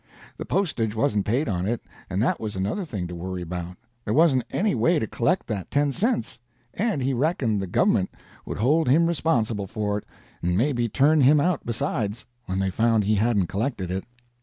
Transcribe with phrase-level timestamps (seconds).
[0.37, 3.77] The postage wasn't paid on it, and that was another thing to worry about.
[4.03, 6.39] There wasn't any way to collect that ten cents,
[6.73, 8.09] and he reckon'd the gov'ment
[8.43, 10.05] would hold him responsible for it
[10.41, 14.05] and maybe turn him out besides, when they found he hadn't collected it.